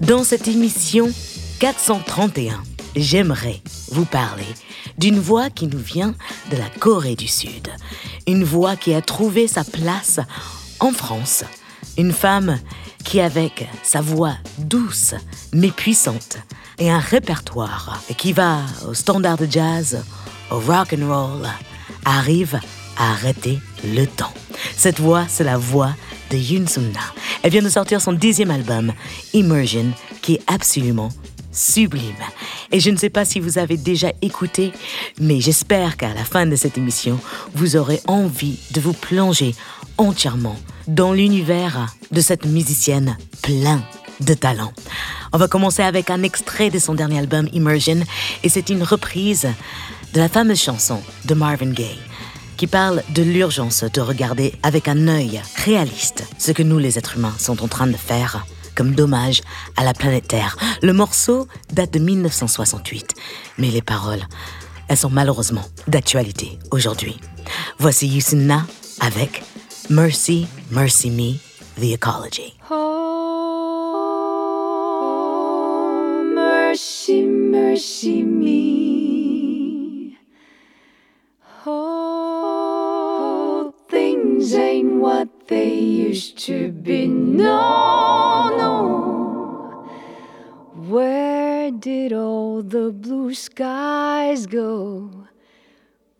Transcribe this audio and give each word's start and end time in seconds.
Dans 0.00 0.24
cette 0.24 0.46
émission 0.46 1.10
431, 1.58 2.62
j'aimerais 2.96 3.62
vous 3.90 4.04
parler 4.04 4.44
d'une 4.98 5.18
voix 5.18 5.48
qui 5.48 5.66
nous 5.68 5.78
vient 5.78 6.14
de 6.50 6.56
la 6.58 6.68
Corée 6.78 7.16
du 7.16 7.26
Sud. 7.26 7.70
Une 8.26 8.44
voix 8.44 8.76
qui 8.76 8.92
a 8.92 9.00
trouvé 9.00 9.48
sa 9.48 9.64
place 9.64 10.20
en 10.80 10.92
France. 10.92 11.44
Une 11.96 12.12
femme 12.12 12.58
qui, 13.04 13.20
avec 13.20 13.66
sa 13.82 14.02
voix 14.02 14.34
douce 14.58 15.14
mais 15.54 15.70
puissante 15.70 16.36
et 16.78 16.90
un 16.90 16.98
répertoire 16.98 18.02
qui 18.18 18.34
va 18.34 18.58
au 18.86 18.92
standard 18.92 19.38
de 19.38 19.46
jazz, 19.50 20.04
au 20.50 20.60
rock 20.60 20.94
and 20.94 21.08
roll, 21.08 21.48
arrive 22.04 22.60
à 22.98 23.12
arrêter 23.12 23.60
le 23.82 24.04
temps. 24.04 24.34
Cette 24.76 25.00
voix, 25.00 25.24
c'est 25.26 25.44
la 25.44 25.56
voix 25.56 25.94
de 26.30 26.36
Yoon 26.36 26.66
Sung-na. 26.66 27.00
Elle 27.42 27.52
vient 27.52 27.62
de 27.62 27.68
sortir 27.68 28.00
son 28.00 28.12
dixième 28.12 28.50
album, 28.50 28.92
Immersion, 29.32 29.92
qui 30.22 30.34
est 30.34 30.42
absolument 30.46 31.10
sublime. 31.52 32.14
Et 32.70 32.80
je 32.80 32.90
ne 32.90 32.96
sais 32.96 33.10
pas 33.10 33.24
si 33.24 33.40
vous 33.40 33.58
avez 33.58 33.76
déjà 33.76 34.12
écouté, 34.22 34.72
mais 35.18 35.40
j'espère 35.40 35.96
qu'à 35.96 36.12
la 36.14 36.24
fin 36.24 36.46
de 36.46 36.56
cette 36.56 36.78
émission, 36.78 37.18
vous 37.54 37.76
aurez 37.76 38.00
envie 38.06 38.58
de 38.72 38.80
vous 38.80 38.92
plonger 38.92 39.54
entièrement 39.98 40.56
dans 40.86 41.12
l'univers 41.12 41.94
de 42.12 42.20
cette 42.20 42.44
musicienne 42.44 43.16
plein 43.42 43.82
de 44.20 44.34
talent. 44.34 44.72
On 45.32 45.38
va 45.38 45.48
commencer 45.48 45.82
avec 45.82 46.10
un 46.10 46.22
extrait 46.22 46.70
de 46.70 46.78
son 46.78 46.94
dernier 46.94 47.18
album 47.18 47.48
Immersion, 47.52 48.00
et 48.42 48.48
c'est 48.48 48.68
une 48.68 48.82
reprise 48.82 49.48
de 50.14 50.20
la 50.20 50.28
fameuse 50.28 50.62
chanson 50.62 51.02
de 51.24 51.34
Marvin 51.34 51.72
Gaye 51.72 51.98
qui 52.56 52.66
parle 52.66 53.02
de 53.10 53.22
l'urgence 53.22 53.84
de 53.84 54.00
regarder 54.00 54.54
avec 54.62 54.88
un 54.88 55.08
œil 55.08 55.42
réaliste 55.56 56.24
ce 56.38 56.52
que 56.52 56.62
nous 56.62 56.78
les 56.78 56.98
êtres 56.98 57.16
humains 57.16 57.34
sont 57.38 57.62
en 57.62 57.68
train 57.68 57.86
de 57.86 57.96
faire 57.96 58.46
comme 58.74 58.94
dommage 58.94 59.42
à 59.76 59.84
la 59.84 59.94
planète 59.94 60.28
Terre. 60.28 60.56
Le 60.82 60.92
morceau 60.92 61.48
date 61.72 61.92
de 61.94 61.98
1968, 61.98 63.14
mais 63.58 63.68
les 63.68 63.82
paroles, 63.82 64.22
elles 64.88 64.96
sont 64.96 65.10
malheureusement 65.10 65.64
d'actualité 65.88 66.58
aujourd'hui. 66.70 67.18
Voici 67.78 68.06
Yusunna 68.06 68.66
avec 69.00 69.42
Mercy, 69.88 70.46
Mercy 70.70 71.10
Me, 71.10 71.34
The 71.80 71.94
Ecology. 71.94 72.54
Oh, 72.70 72.76
mercy, 76.34 77.22
mercy 77.22 78.22
me. 78.22 79.15
Used 86.16 86.38
to 86.38 86.72
be. 86.72 87.06
known. 87.06 88.56
no. 88.56 89.88
Where 90.88 91.70
did 91.70 92.14
all 92.14 92.62
the 92.62 92.90
blue 92.90 93.34
skies 93.34 94.46
go? 94.46 95.26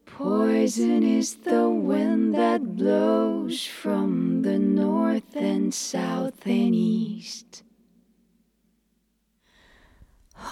Poison 0.05 1.03
is 1.03 1.37
the 1.37 1.71
wind 1.71 2.35
that 2.35 2.77
blows 2.77 3.65
from 3.65 4.43
the 4.43 4.59
north 4.59 5.35
and 5.35 5.73
south 5.73 6.47
and 6.47 6.75
east. 6.75 7.63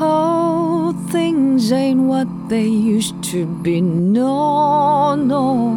Oh, 0.01 0.95
things 1.09 1.73
ain't 1.73 1.99
what 2.01 2.27
they 2.47 2.67
used 2.67 3.21
to 3.31 3.45
be. 3.45 3.81
No, 3.81 5.15
no. 5.15 5.75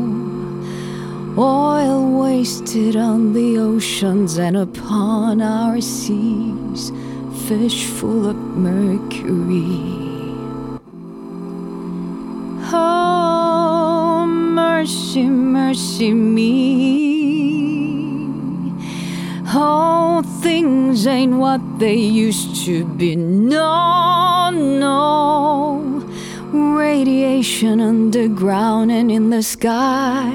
Oil 1.36 2.20
wasted 2.20 2.94
on 2.94 3.32
the 3.32 3.58
oceans 3.58 4.38
and 4.38 4.56
upon 4.56 5.42
our 5.42 5.80
seas, 5.80 6.92
fish 7.48 7.86
full 7.86 8.28
of 8.30 8.36
mercury. 8.36 9.80
Oh, 12.72 14.24
mercy, 14.28 15.24
mercy 15.24 16.12
me. 16.12 17.11
Oh, 19.54 20.22
things 20.40 21.06
ain't 21.06 21.34
what 21.34 21.60
they 21.78 21.94
used 21.94 22.64
to 22.64 22.86
be. 22.86 23.16
No, 23.16 24.48
no. 24.50 26.02
Radiation 26.52 27.78
underground 27.78 28.90
and 28.90 29.12
in 29.12 29.28
the 29.28 29.42
sky. 29.42 30.32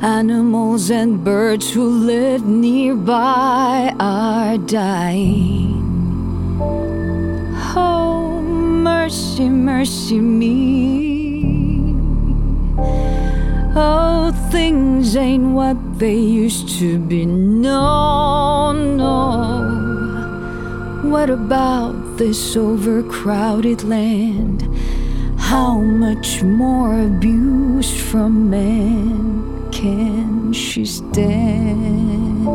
Animals 0.00 0.90
and 0.90 1.22
birds 1.22 1.70
who 1.74 1.86
live 1.86 2.46
nearby 2.46 3.94
are 4.00 4.56
dying. 4.56 5.82
Oh, 7.76 8.40
mercy, 8.40 9.50
mercy 9.50 10.18
me. 10.18 11.94
Oh, 13.76 14.32
things 14.50 15.14
ain't 15.14 15.52
what 15.52 15.83
they 15.98 16.16
used 16.16 16.68
to 16.78 16.98
be. 16.98 17.24
No, 17.26 18.72
no. 18.72 19.10
What 21.04 21.30
about 21.30 22.16
this 22.18 22.56
overcrowded 22.56 23.84
land? 23.84 24.62
How 25.38 25.78
much 25.78 26.42
more 26.42 26.98
abuse 27.00 27.94
from 28.10 28.50
men 28.50 29.70
can 29.70 30.52
she 30.52 30.84
stand? 30.84 32.48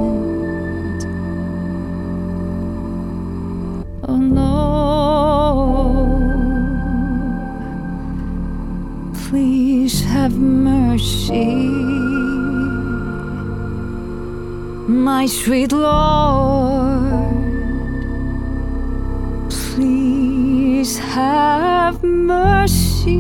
Oh 4.08 4.18
no, 4.18 4.50
please 9.14 10.02
have 10.04 10.38
mercy, 10.38 11.46
my 14.90 15.28
sweet 15.28 15.72
Lord. 15.72 17.14
Please 19.50 20.98
have 20.98 22.04
mercy. 22.04 23.20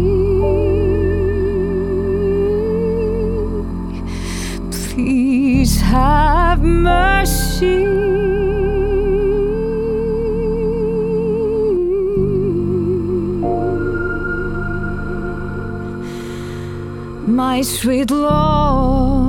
Please 4.72 5.80
have 5.81 6.63
mercy. 6.63 7.86
My 17.27 17.62
sweet 17.62 18.10
Lord, 18.10 19.28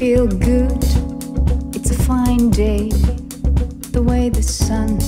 Feel 0.00 0.26
good. 0.26 0.82
It's 1.76 1.90
a 1.90 2.02
fine 2.04 2.48
day. 2.48 2.88
The 3.92 4.02
way 4.02 4.30
the 4.30 4.42
sun 4.42 4.98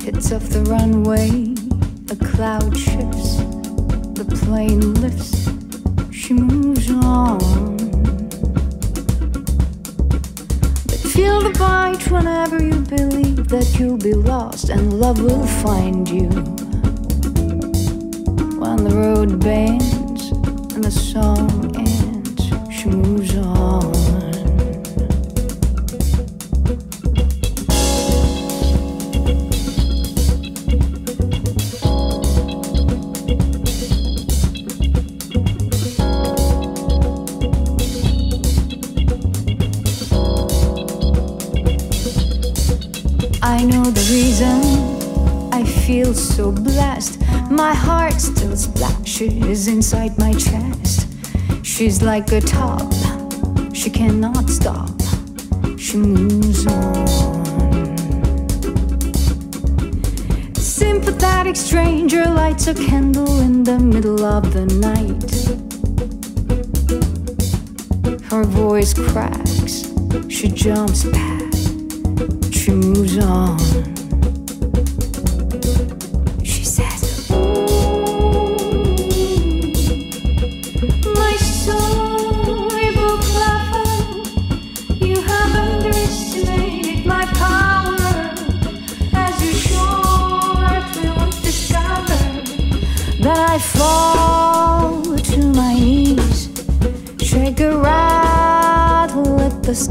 hits 0.00 0.32
off 0.32 0.44
the 0.48 0.62
runway, 0.62 1.52
a 2.08 2.16
cloud 2.32 2.74
shifts, 2.74 3.36
the 4.16 4.24
plane 4.40 4.94
lifts, 5.02 5.50
she 6.10 6.32
moves 6.32 6.90
on. 6.90 7.76
But 10.86 11.00
feel 11.12 11.42
the 11.42 11.54
bite 11.58 12.10
whenever 12.10 12.62
you 12.62 12.80
believe 12.80 13.48
that 13.48 13.76
you'll 13.78 13.98
be 13.98 14.14
lost 14.14 14.70
and 14.70 14.98
love 14.98 15.20
will 15.20 15.46
find 15.62 16.08
you. 16.08 16.30
When 18.58 18.84
the 18.84 18.94
road 18.96 19.38
bends 19.38 20.30
and 20.74 20.82
the 20.82 20.90
song 20.90 21.76
ends, 21.76 22.74
she 22.74 22.88
moves 22.88 23.17
She's 51.78 52.02
like 52.02 52.32
a 52.32 52.40
top, 52.40 52.92
she 53.72 53.88
cannot 53.88 54.50
stop. 54.50 54.90
She 55.78 55.96
moves 55.96 56.66
on. 56.66 57.06
Sympathetic 60.56 61.54
stranger 61.54 62.24
lights 62.24 62.66
a 62.66 62.74
candle 62.74 63.40
in 63.42 63.62
the 63.62 63.78
middle 63.78 64.24
of 64.24 64.52
the 64.52 64.66
night. 64.66 65.30
Her 68.24 68.42
voice 68.42 68.92
cracks, 68.92 69.86
she 70.28 70.48
jumps 70.48 71.04
back 71.04 71.38
she 72.68 72.72
moves 72.72 73.18
on. 73.18 73.47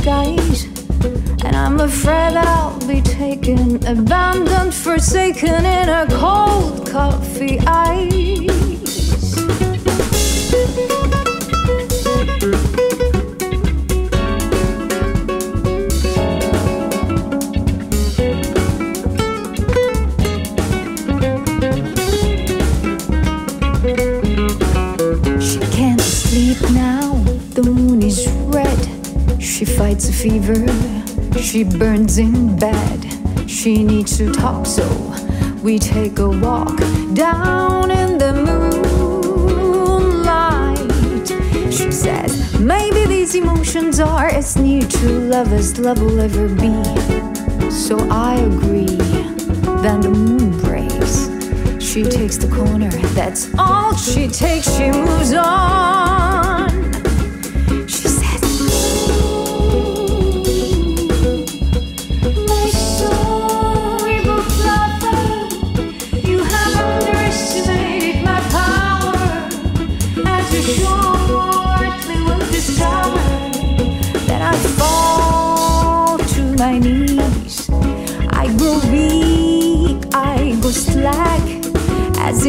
Skies. 0.07 0.63
And 1.43 1.53
I'm 1.53 1.81
afraid 1.81 2.37
I'll 2.37 2.79
be 2.87 3.01
taken, 3.01 3.75
abandoned, 3.85 4.73
forsaken 4.73 5.65
in 5.65 5.89
a 5.89 6.07
cold 6.09 6.87
coffee 6.89 7.59
ice. 7.67 8.66
Fights 29.77 30.09
a 30.09 30.13
fever, 30.13 30.55
she 31.39 31.63
burns 31.63 32.17
in 32.17 32.57
bed. 32.57 33.05
She 33.47 33.83
needs 33.83 34.17
to 34.17 34.33
talk, 34.33 34.65
so 34.65 34.87
we 35.61 35.77
take 35.77 36.17
a 36.17 36.27
walk 36.27 36.75
down 37.13 37.91
in 37.91 38.17
the 38.17 38.33
moonlight. 39.93 40.91
She 41.71 41.91
says, 41.91 42.59
Maybe 42.59 43.05
these 43.05 43.35
emotions 43.35 43.99
are 43.99 44.29
as 44.29 44.55
near 44.57 44.81
to 44.81 45.09
love 45.09 45.53
as 45.53 45.77
love 45.77 46.01
will 46.01 46.21
ever 46.21 46.47
be. 46.47 46.73
So 47.69 47.99
I 48.09 48.37
agree. 48.37 48.97
Then 49.83 50.01
the 50.01 50.09
moon 50.09 50.59
breaks. 50.61 51.29
She 51.85 52.01
takes 52.03 52.37
the 52.37 52.47
corner, 52.47 52.89
that's 53.13 53.53
all 53.59 53.95
she 53.95 54.27
takes. 54.27 54.75
She 54.75 54.89
moves 54.89 55.33
on. 55.33 56.46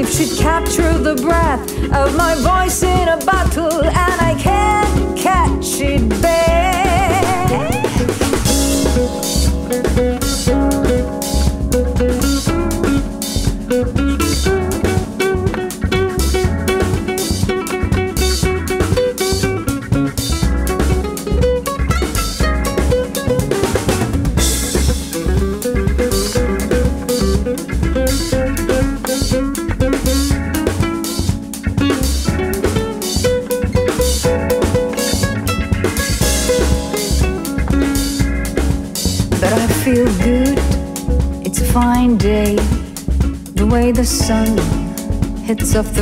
If 0.08 0.14
she'd 0.14 0.38
capture 0.38 0.96
the 0.98 1.14
breath 1.16 1.60
of 1.92 2.16
my 2.16 2.34
voice 2.36 2.82
in 2.82 3.08
a 3.08 3.16
bottle, 3.24 3.82
and 3.84 4.20
I 4.20 4.34
can't 4.38 5.18
catch 5.18 5.80
it 5.80 6.08
back. 6.22 6.37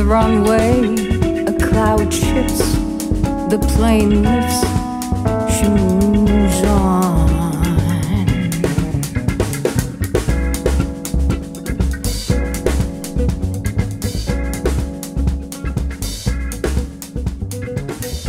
Runway, 0.07 0.95
a 1.47 1.53
cloud 1.67 2.13
shifts, 2.13 2.75
the 3.49 3.59
plane 3.75 4.23
she 5.51 5.67
moves 5.67 6.63
on. 6.63 7.27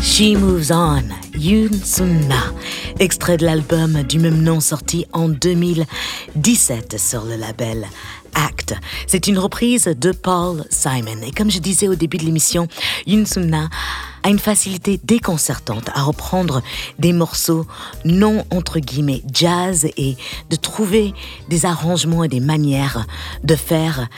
She 0.02 0.34
Moves 0.34 0.72
On, 0.72 1.04
Yoon 1.34 1.72
Sun-na, 1.72 2.52
extrait 2.98 3.36
de 3.36 3.44
l'album 3.44 4.02
du 4.02 4.18
même 4.18 4.42
nom 4.42 4.58
sorti 4.58 5.06
en 5.12 5.28
2017 5.28 6.98
sur 6.98 7.24
le 7.24 7.36
label 7.36 7.86
C'est 9.06 9.26
une 9.26 9.38
reprise 9.38 9.84
de 9.84 10.12
Paul 10.12 10.64
Simon. 10.70 11.22
Et 11.26 11.30
comme 11.30 11.50
je 11.50 11.58
disais 11.58 11.88
au 11.88 11.94
début 11.94 12.18
de 12.18 12.24
l'émission, 12.24 12.68
Yoon 13.06 13.24
Sun-na 13.24 13.68
a 14.22 14.28
une 14.28 14.38
facilité 14.38 15.00
déconcertante 15.02 15.90
à 15.94 16.02
reprendre 16.02 16.62
des 16.98 17.12
morceaux 17.12 17.66
non 18.04 18.44
entre 18.50 18.78
guillemets 18.78 19.22
jazz 19.32 19.86
et 19.96 20.16
de 20.50 20.56
trouver 20.56 21.14
des 21.48 21.66
arrangements 21.66 22.24
et 22.24 22.28
des 22.28 22.40
manières 22.40 23.06
de 23.44 23.54
faire 23.54 24.08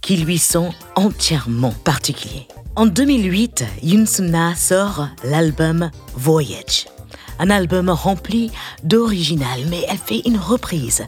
qui 0.00 0.16
lui 0.16 0.38
sont 0.38 0.72
entièrement 0.94 1.74
particuliers. 1.84 2.46
En 2.76 2.86
2008, 2.86 3.64
Yunsuna 3.82 4.54
sort 4.54 5.08
l'album 5.24 5.90
Voyage, 6.14 6.86
un 7.38 7.50
album 7.50 7.88
rempli 7.88 8.50
d'original, 8.84 9.60
mais 9.68 9.84
elle 9.88 9.98
fait 9.98 10.22
une 10.26 10.36
reprise 10.38 11.04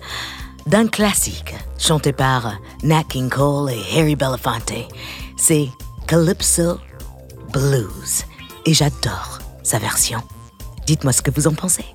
d'un 0.69 0.87
classique 0.87 1.55
chanté 1.79 2.13
par 2.13 2.59
Nat 2.83 3.05
King 3.09 3.31
Cole 3.31 3.71
et 3.71 3.99
Harry 3.99 4.17
Belafonte. 4.17 4.73
C'est 5.37 5.69
Calypso 6.07 6.79
Blues 7.53 8.25
et 8.67 8.75
j'adore 8.75 9.39
sa 9.63 9.79
version. 9.79 10.21
Dites-moi 10.87 11.13
ce 11.13 11.23
que 11.23 11.31
vous 11.31 11.47
en 11.47 11.55
pensez. 11.55 11.87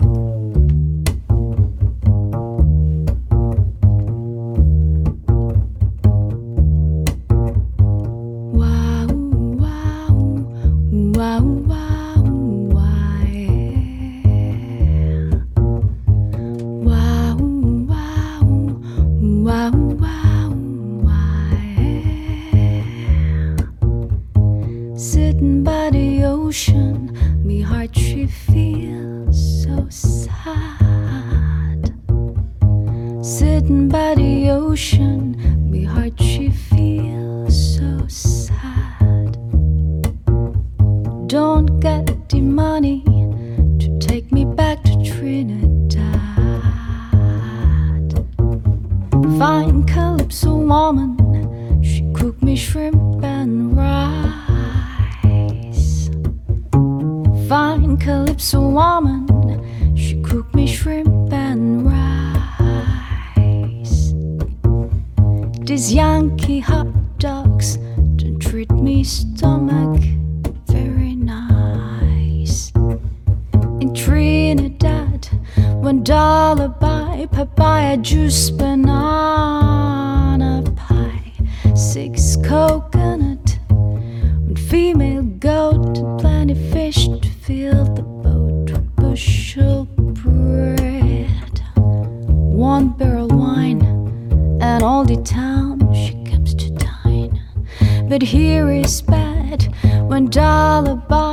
But 98.13 98.21
here 98.21 98.71
is 98.71 99.01
bad. 99.01 99.73
One 100.07 100.27
dollar 100.27 100.93
buy 100.93 101.32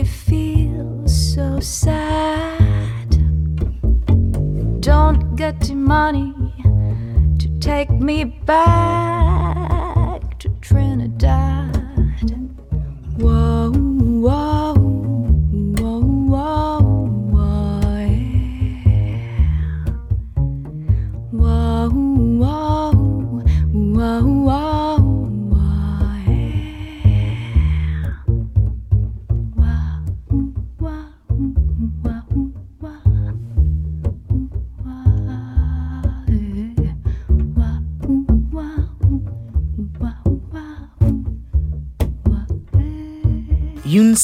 she 0.00 0.06
feels 0.06 1.34
so 1.34 1.60
sad. 1.60 3.10
Don't 4.80 5.36
get 5.36 5.60
the 5.60 5.74
money 5.74 6.32
to 7.38 7.48
take 7.58 7.90
me 7.90 8.24
back 8.24 9.29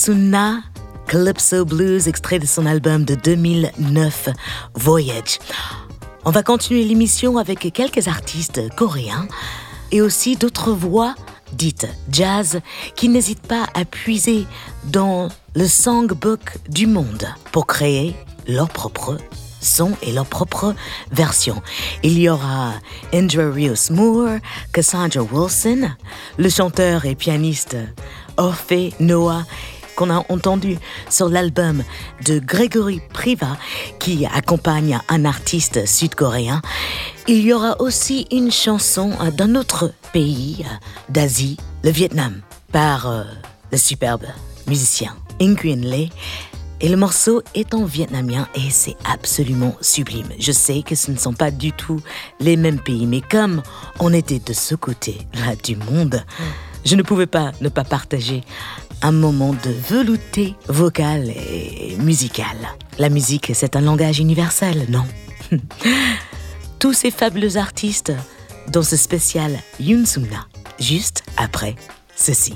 Yunsuna 0.06 0.62
Calypso 1.08 1.64
Blues, 1.64 2.06
extrait 2.06 2.38
de 2.38 2.46
son 2.46 2.64
album 2.64 3.04
de 3.04 3.16
2009, 3.16 4.28
Voyage. 4.74 5.38
On 6.24 6.30
va 6.30 6.42
continuer 6.44 6.84
l'émission 6.84 7.38
avec 7.38 7.72
quelques 7.72 8.06
artistes 8.06 8.72
coréens 8.76 9.26
et 9.90 10.00
aussi 10.00 10.36
d'autres 10.36 10.72
voix 10.72 11.14
dites 11.52 11.88
jazz 12.10 12.60
qui 12.94 13.08
n'hésitent 13.08 13.46
pas 13.46 13.66
à 13.74 13.84
puiser 13.84 14.46
dans 14.84 15.28
le 15.54 15.66
songbook 15.66 16.58
du 16.68 16.86
monde 16.86 17.26
pour 17.50 17.66
créer 17.66 18.14
leur 18.46 18.68
propre 18.68 19.18
son 19.60 19.92
et 20.02 20.12
leur 20.12 20.26
propre 20.26 20.74
version. 21.10 21.60
Il 22.02 22.18
y 22.18 22.28
aura 22.28 22.74
Andrew 23.12 23.50
Rios 23.52 23.90
Moore, 23.90 24.38
Cassandra 24.72 25.22
Wilson, 25.22 25.90
le 26.38 26.48
chanteur 26.48 27.04
et 27.04 27.14
pianiste 27.14 27.76
Orphée 28.36 28.92
Noah 29.00 29.44
qu'on 29.96 30.10
a 30.10 30.24
entendu 30.28 30.78
sur 31.10 31.28
l'album 31.28 31.82
de 32.24 32.38
Gregory 32.38 33.00
Priva 33.12 33.56
qui 33.98 34.26
accompagne 34.26 35.00
un 35.08 35.24
artiste 35.24 35.86
sud-coréen. 35.86 36.62
Il 37.26 37.40
y 37.40 37.52
aura 37.52 37.80
aussi 37.80 38.26
une 38.30 38.52
chanson 38.52 39.10
d'un 39.36 39.56
autre 39.56 39.92
pays 40.12 40.64
euh, 40.64 40.74
d'Asie, 41.08 41.56
le 41.82 41.90
Vietnam, 41.90 42.40
par 42.70 43.08
euh, 43.08 43.24
le 43.72 43.78
superbe 43.78 44.26
musicien 44.68 45.16
Nguyen 45.40 45.82
Le. 45.82 46.08
Et 46.80 46.88
le 46.88 46.96
morceau 46.96 47.42
est 47.54 47.72
en 47.72 47.84
vietnamien 47.84 48.46
et 48.54 48.70
c'est 48.70 48.96
absolument 49.10 49.74
sublime. 49.80 50.28
Je 50.38 50.52
sais 50.52 50.82
que 50.82 50.94
ce 50.94 51.10
ne 51.10 51.16
sont 51.16 51.32
pas 51.32 51.50
du 51.50 51.72
tout 51.72 52.00
les 52.38 52.56
mêmes 52.56 52.80
pays, 52.80 53.06
mais 53.06 53.22
comme 53.22 53.62
on 53.98 54.12
était 54.12 54.40
de 54.40 54.52
ce 54.52 54.74
côté-là 54.74 55.56
du 55.64 55.76
monde, 55.76 56.22
mm. 56.38 56.42
je 56.84 56.94
ne 56.96 57.02
pouvais 57.02 57.26
pas 57.26 57.52
ne 57.62 57.70
pas 57.70 57.84
partager 57.84 58.44
un 59.02 59.12
moment 59.12 59.52
de 59.52 59.70
velouté 59.88 60.54
vocale 60.68 61.30
et 61.30 61.96
musicale. 61.98 62.68
La 62.98 63.08
musique, 63.08 63.52
c'est 63.54 63.76
un 63.76 63.80
langage 63.80 64.18
universel, 64.18 64.86
non? 64.88 65.04
Tous 66.78 66.92
ces 66.92 67.10
fabuleux 67.10 67.56
artistes 67.56 68.12
dans 68.68 68.82
ce 68.82 68.96
spécial 68.96 69.58
Yunsumna, 69.80 70.46
juste 70.78 71.22
après 71.36 71.74
ceci. 72.16 72.54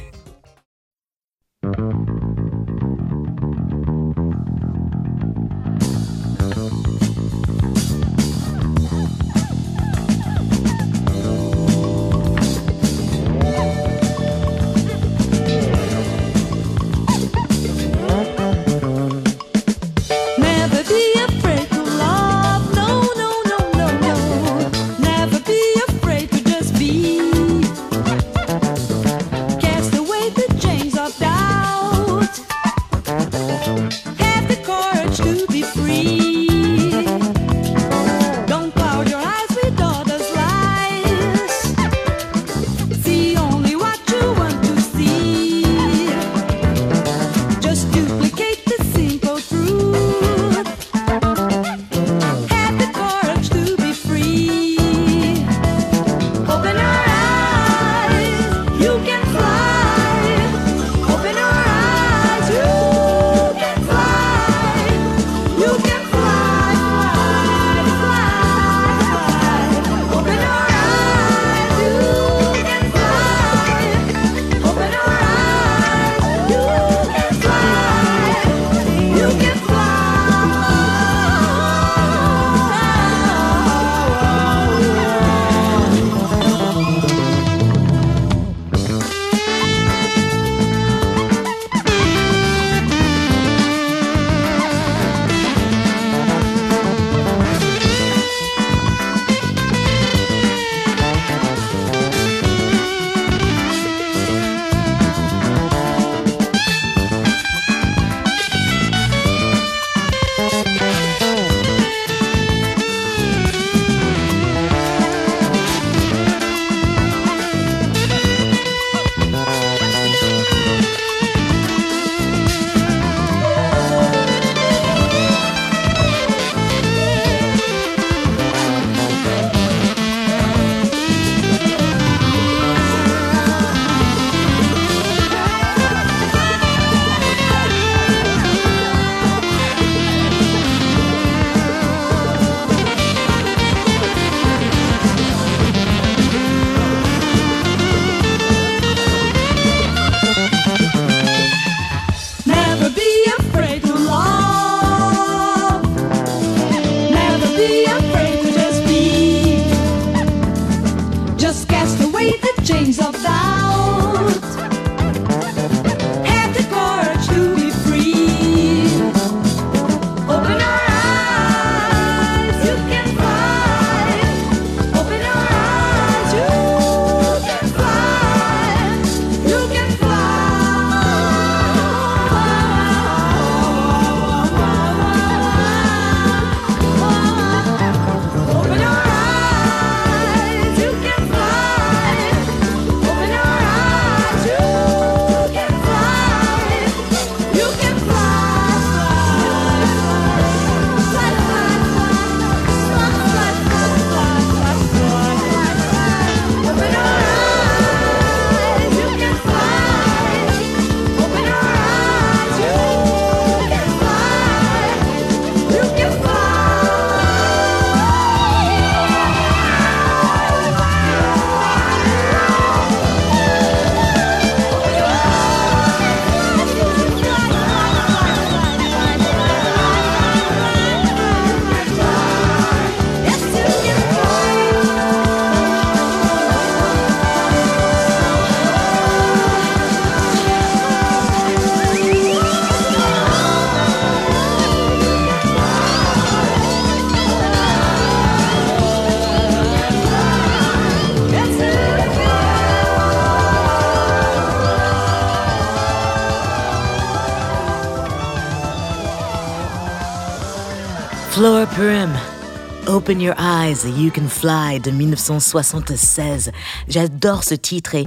Open 263.01 263.19
Your 263.19 263.35
Eyes, 263.39 263.87
You 263.87 264.11
Can 264.15 264.29
Fly 264.29 264.79
de 264.79 264.91
1976. 264.91 266.53
J'adore 266.87 267.45
ce 267.45 267.55
titre 267.55 267.95
et, 267.95 268.07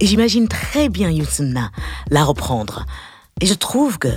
j'imagine 0.00 0.48
très 0.48 0.88
bien 0.88 1.10
Yusuna 1.10 1.70
la 2.10 2.24
reprendre. 2.24 2.84
Et 3.40 3.46
je 3.46 3.54
trouve 3.54 4.00
que 4.00 4.08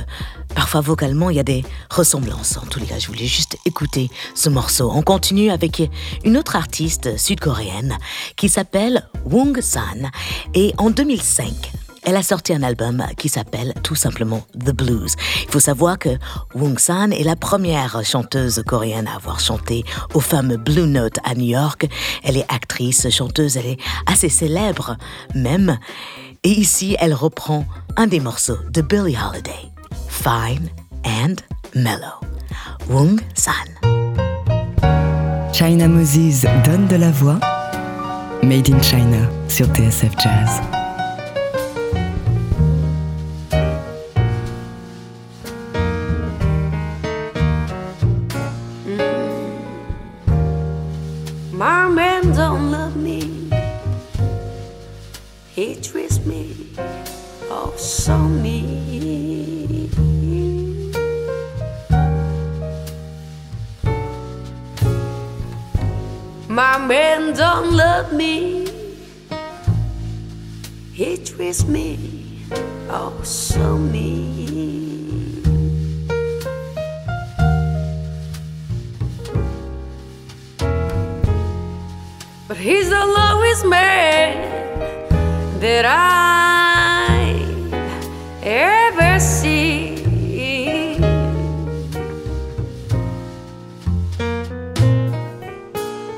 parfois 0.55 0.81
vocalement 0.81 1.29
il 1.29 1.35
y 1.35 1.39
a 1.39 1.43
des 1.43 1.63
ressemblances. 1.91 2.57
En 2.57 2.65
tous 2.65 2.79
les 2.79 2.87
cas, 2.87 2.97
je 2.97 3.05
voulais 3.05 3.27
juste 3.27 3.59
écouter 3.65 4.09
ce 4.33 4.49
morceau. 4.49 4.91
On 4.91 5.03
continue 5.03 5.51
avec 5.51 5.83
une 6.23 6.37
autre 6.37 6.55
artiste 6.55 7.19
sud-coréenne 7.19 7.95
qui 8.35 8.49
s'appelle 8.49 9.07
Wong 9.25 9.61
San 9.61 10.09
et 10.55 10.73
en 10.79 10.89
2005, 10.89 11.71
elle 12.05 12.15
a 12.15 12.23
sorti 12.23 12.53
un 12.53 12.63
album 12.63 13.03
qui 13.17 13.29
s'appelle 13.29 13.73
tout 13.83 13.95
simplement 13.95 14.41
The 14.57 14.71
Blues. 14.71 15.15
Il 15.43 15.51
faut 15.51 15.59
savoir 15.59 15.97
que 15.97 16.09
Wong 16.53 16.79
San 16.79 17.11
est 17.11 17.23
la 17.23 17.35
première 17.35 18.01
chanteuse 18.03 18.63
coréenne 18.65 19.07
à 19.07 19.15
avoir 19.15 19.39
chanté 19.39 19.83
au 20.13 20.19
fameux 20.19 20.57
Blue 20.57 20.87
Note 20.87 21.17
à 21.23 21.33
New 21.33 21.47
York. 21.47 21.87
Elle 22.23 22.37
est 22.37 22.45
actrice, 22.53 23.09
chanteuse, 23.09 23.57
elle 23.57 23.65
est 23.65 23.79
assez 24.05 24.29
célèbre 24.29 24.97
même. 25.33 25.77
Et 26.43 26.51
ici, 26.51 26.95
elle 26.99 27.13
reprend 27.13 27.65
un 27.97 28.07
des 28.07 28.19
morceaux 28.19 28.59
de 28.69 28.81
Billie 28.81 29.17
Holiday, 29.17 29.71
Fine 30.07 30.69
and 31.05 31.35
Mellow. 31.73 32.21
Wong 32.87 33.19
San. 33.33 33.53
China 35.53 35.87
Moses 35.87 36.45
donne 36.63 36.87
de 36.87 36.97
la 36.97 37.09
voix. 37.09 37.39
Made 38.43 38.69
in 38.69 38.81
China 38.81 39.27
sur 39.47 39.65
TSF 39.67 40.11
Jazz. 40.19 40.84
Love 67.95 68.11
me. 68.11 68.67
He 70.91 71.15
treats 71.17 71.63
me 71.65 71.89
oh 72.89 73.21
so 73.23 73.77
mean. 73.77 75.41
But 82.47 82.57
he's 82.57 82.89
the 82.89 83.05
lowest 83.19 83.63
man 83.65 84.31
that 85.61 85.85
I 85.85 87.39
ever 88.43 89.19
see. 89.21 89.54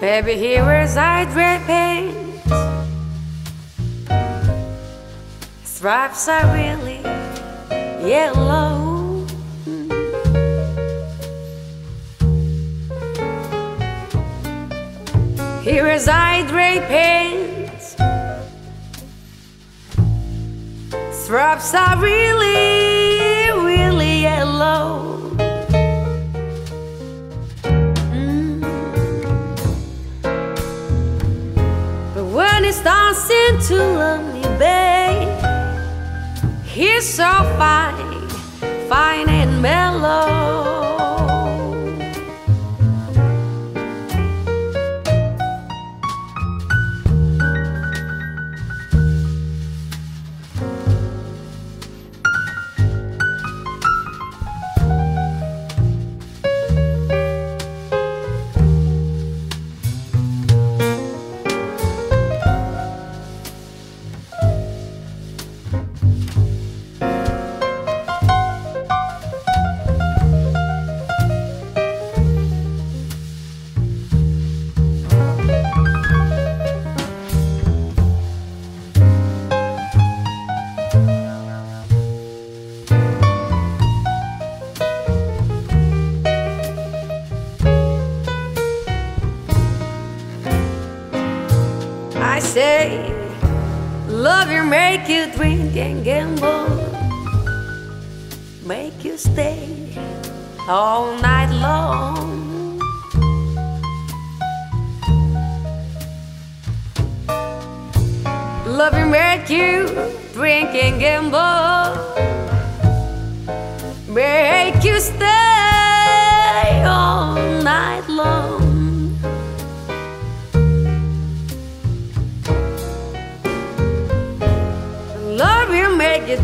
Baby, 0.08 0.36
he 0.36 0.54
wears 0.62 0.96
hydrate 0.96 1.68
pants. 1.68 2.50
Stripes 5.66 6.30
are 6.30 6.54
really 6.54 7.02
yellow. 8.08 9.26
Here 15.62 15.88
is 15.90 16.06
hydrate 16.08 16.84
pants. 16.84 17.98
Straps 21.12 21.74
are 21.74 22.02
really, 22.02 22.57
so 37.02 37.24
fine, 37.58 38.28
fine 38.90 39.30
and 39.30 39.62
mellow. 39.62 40.67
And 95.80 96.04
gamble, 96.04 96.68
make 98.66 99.04
you 99.04 99.18
stay 99.18 99.96
all 100.68 101.16
night 101.18 101.52
long. 101.52 102.80
Love 108.66 108.98
you, 108.98 109.06
make 109.06 109.50
you 109.50 109.88
drink 110.34 110.70
and 110.74 111.00
gamble, 111.00 111.77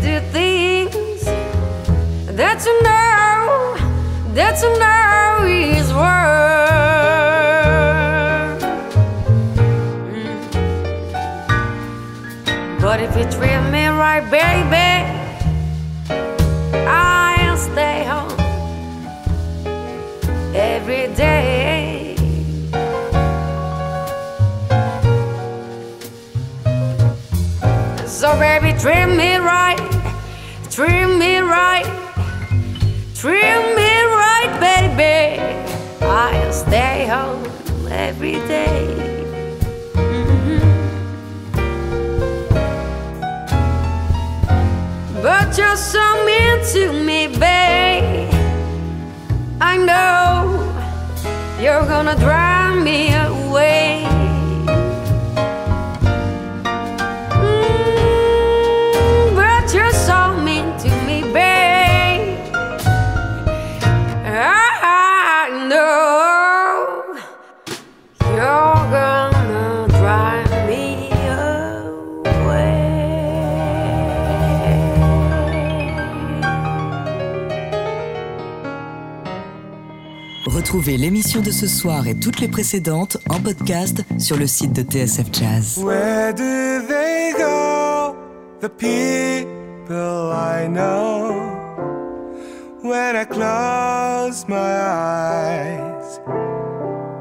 do 0.02 0.20
things 0.32 1.24
that 2.36 2.66
you 2.66 2.76
know, 2.84 3.76
that 4.34 4.62
you 4.62 4.72
know 4.80 5.46
is 5.46 5.94
worth. 5.94 6.24
Mm. 10.10 10.42
But 12.82 13.00
if 13.02 13.16
you 13.18 13.26
treat 13.32 13.62
me 13.72 13.88
right, 13.88 14.24
baby, 14.32 14.92
I'll 16.88 17.58
stay 17.58 18.04
home 18.06 18.40
every 20.56 21.08
day. 21.16 22.16
So 28.06 28.28
baby, 28.40 28.72
treat 28.80 29.08
me 29.08 29.36
right, 29.36 29.73
treat 30.74 31.06
me 31.06 31.38
right, 31.38 31.86
treat 33.14 33.62
me 33.78 33.92
right, 34.22 34.52
baby. 34.60 35.40
I'll 36.02 36.52
stay 36.52 37.06
home 37.06 37.46
every 37.92 38.40
day. 38.48 38.88
Mhm. 39.94 40.64
But 45.22 45.56
you're 45.60 45.78
so 45.78 46.26
mean 46.26 46.58
to 46.74 46.92
me, 46.92 47.28
babe. 47.28 48.34
I 49.62 49.78
know 49.78 50.74
you're 51.62 51.86
gonna 51.86 52.16
drive 52.16 52.82
me 52.82 53.14
away. 53.14 53.23
L'émission 81.24 81.42
de 81.42 81.52
ce 81.52 81.68
soir 81.68 82.06
et 82.08 82.16
toutes 82.16 82.42
les 82.42 82.50
précédentes 82.50 83.18
en 83.30 83.40
podcast 83.40 84.04
sur 84.20 84.36
le 84.36 84.46
site 84.46 84.74
de 84.74 84.82
TSF 84.82 85.28
Jazz. 85.32 85.78
Where 85.82 86.34
do 86.34 86.86
they 86.86 87.32
go? 87.38 88.14
The 88.60 88.68
people 88.68 90.34
I 90.34 90.68
know. 90.68 91.50
When 92.82 93.16
I 93.16 93.24
close 93.24 94.46
my 94.50 94.58
eyes, 94.58 96.20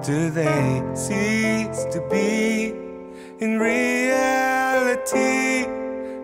do 0.04 0.30
they 0.30 0.82
cease 0.94 1.86
to 1.92 2.00
be 2.10 2.74
in 3.40 3.60
reality 3.60 4.88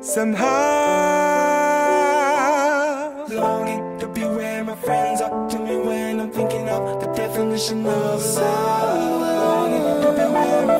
somehow? 0.01 0.49
Longing 3.31 3.88
of 7.59 7.75
love. 7.75 8.23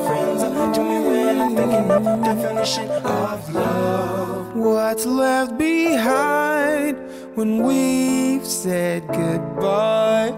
Friends 0.07 0.43
when 0.43 1.41
I'm 1.41 1.53
thinking 1.53 1.91
of 1.91 2.03
definition 2.23 2.89
of 2.89 3.53
love. 3.53 4.55
What's 4.55 5.05
left 5.05 5.57
behind 5.57 6.97
when 7.35 7.63
we've 7.63 8.45
said 8.45 9.05
goodbye? 9.07 10.31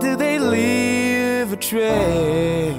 Do 0.00 0.16
they 0.16 0.38
leave 0.38 1.52
a 1.52 1.56
trace? 1.56 2.76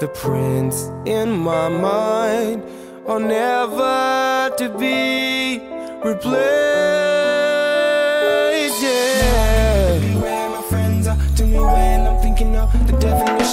The 0.00 0.10
prints 0.12 0.90
in 1.06 1.30
my 1.32 1.70
mind 1.70 2.64
are 3.06 3.20
never 3.20 4.54
to 4.58 4.68
be 4.78 5.60
replaced. 6.04 6.73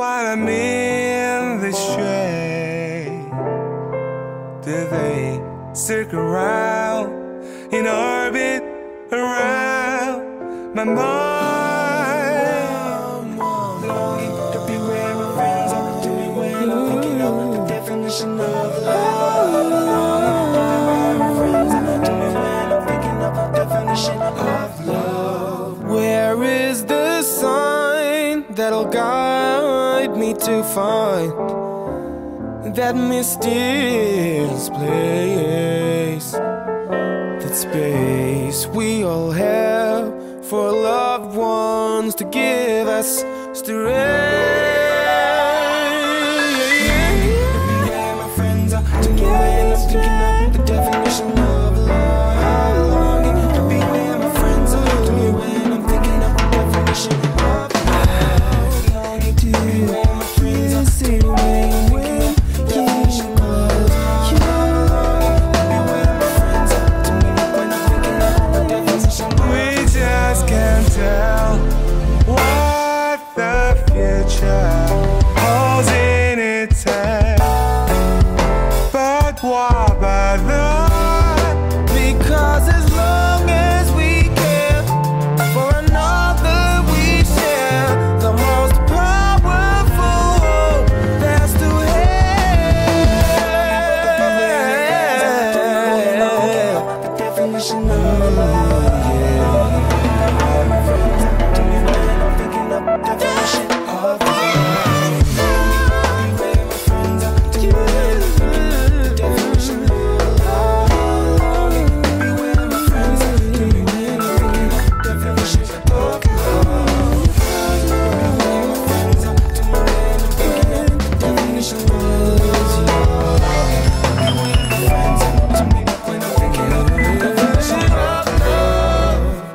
While 0.00 0.28
I'm 0.28 0.48
in 0.48 1.60
the 1.60 1.72
shade, 1.72 3.30
do 4.64 4.88
they 4.88 5.74
circle 5.74 6.20
around 6.20 7.44
in 7.70 7.86
orbit 7.86 8.62
around 9.12 10.74
my 10.74 10.84
mind? 10.84 11.19
To 30.40 30.62
find 30.64 31.32
that 32.74 32.96
mysterious 32.96 34.70
place? 34.70 36.32
That 36.32 37.54
space 37.54 38.66
we 38.68 39.04
all 39.04 39.30
have 39.32 40.46
for 40.46 40.72
loved 40.72 41.36
ones 41.36 42.14
to 42.16 42.24
give 42.24 42.88
us 42.88 43.24
strength. 43.52 44.29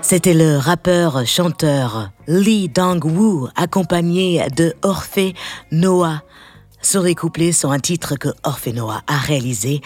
C'était 0.07 0.35
le 0.35 0.57
rappeur 0.57 1.25
chanteur 1.25 2.11
Lee 2.27 2.69
Dong-woo 2.69 3.49
accompagné 3.55 4.45
de 4.55 4.75
Orphée 4.83 5.33
Noah. 5.71 6.21
Sur 6.79 7.01
les 7.01 7.15
sur 7.51 7.71
un 7.71 7.79
titre 7.79 8.15
que 8.15 8.29
Orphée 8.43 8.71
Noah 8.71 9.01
a 9.07 9.17
réalisé. 9.17 9.81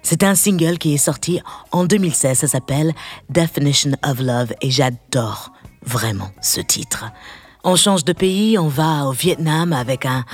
C'est 0.00 0.22
un 0.22 0.36
single 0.36 0.78
qui 0.78 0.94
est 0.94 0.96
sorti 0.96 1.40
en 1.72 1.86
2016, 1.86 2.38
ça 2.38 2.46
s'appelle 2.46 2.94
Definition 3.30 3.90
of 4.04 4.20
Love 4.20 4.52
et 4.62 4.70
j'adore 4.70 5.50
vraiment 5.84 6.30
ce 6.40 6.60
titre. 6.60 7.06
On 7.64 7.74
change 7.74 8.04
de 8.04 8.12
pays, 8.12 8.58
on 8.58 8.68
va 8.68 9.06
au 9.06 9.12
Vietnam 9.12 9.72
avec 9.72 10.06
un, 10.06 10.24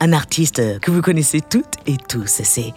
un 0.00 0.12
artiste 0.12 0.80
que 0.80 0.90
vous 0.90 1.02
connaissez 1.02 1.40
toutes 1.40 1.76
et 1.86 1.96
tous, 1.96 2.26
c'est 2.26 2.74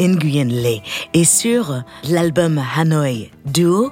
Nguyen 0.00 0.48
Le. 0.48 0.80
Et 1.14 1.24
sur 1.24 1.82
l'album 2.04 2.62
Hanoi 2.76 3.30
Duo, 3.46 3.90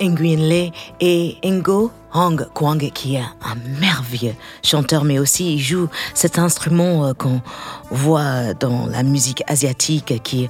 Nguyen 0.00 0.48
Le 0.48 0.70
et 1.00 1.38
Ngo 1.44 1.90
Hong 2.14 2.46
Kwang, 2.54 2.90
qui 2.92 3.16
est 3.16 3.24
un 3.42 3.56
merveilleux 3.80 4.34
chanteur, 4.62 5.04
mais 5.04 5.18
aussi 5.18 5.54
il 5.54 5.58
joue 5.58 5.88
cet 6.14 6.38
instrument 6.38 7.06
euh, 7.06 7.12
qu'on 7.12 7.42
voit 7.90 8.54
dans 8.54 8.86
la 8.86 9.02
musique 9.02 9.42
asiatique 9.48 10.22
qui 10.22 10.48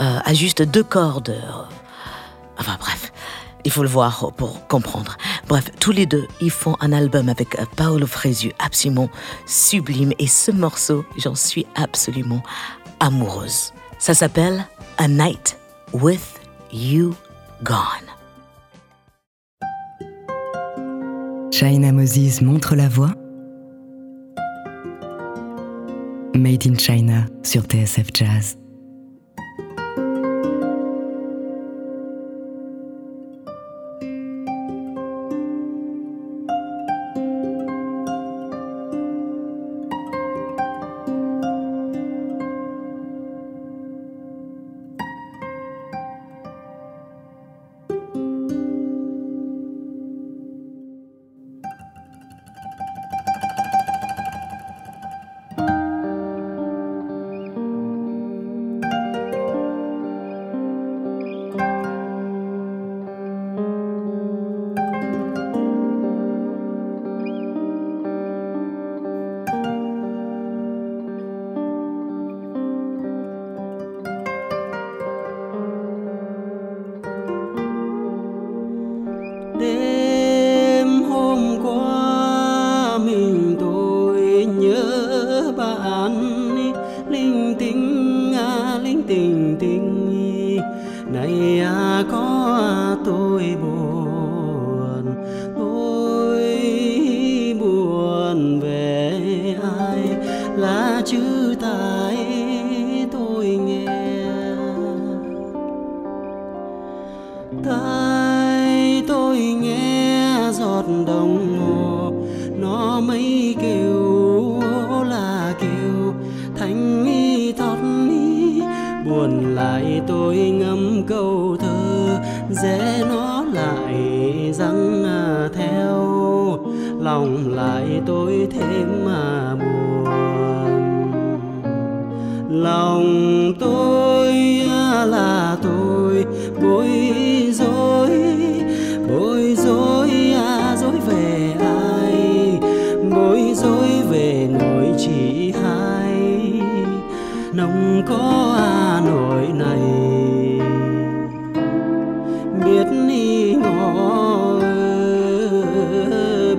euh, 0.00 0.18
a 0.24 0.34
juste 0.34 0.62
deux 0.62 0.84
cordes. 0.84 1.34
Enfin 2.58 2.76
bref, 2.78 3.12
il 3.64 3.72
faut 3.72 3.82
le 3.82 3.88
voir 3.88 4.32
pour 4.36 4.66
comprendre. 4.68 5.16
Bref, 5.48 5.70
tous 5.80 5.92
les 5.92 6.06
deux, 6.06 6.28
ils 6.40 6.50
font 6.50 6.76
un 6.80 6.92
album 6.92 7.28
avec 7.28 7.58
euh, 7.58 7.64
Paolo 7.76 8.06
Fresu 8.06 8.52
absolument 8.60 9.08
sublime 9.46 10.12
et 10.20 10.28
ce 10.28 10.52
morceau, 10.52 11.04
j'en 11.16 11.34
suis 11.34 11.66
absolument 11.74 12.42
amoureuse. 13.00 13.72
Ça 13.98 14.14
s'appelle 14.14 14.66
A 14.98 15.08
Night 15.08 15.58
with 15.92 16.40
You 16.72 17.14
Gone. 17.64 18.21
China 21.52 21.92
Moses 21.92 22.40
montre 22.40 22.74
la 22.74 22.88
voie. 22.88 23.14
Made 26.34 26.64
in 26.66 26.76
China 26.78 27.26
sur 27.42 27.64
TSF 27.64 28.10
Jazz. 28.14 28.61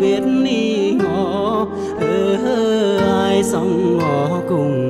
biết 0.01 0.23
đi 0.43 0.91
ngõ 0.99 1.65
ai 3.11 3.43
sóng 3.43 3.97
ngõ 3.97 4.41
cùng 4.49 4.82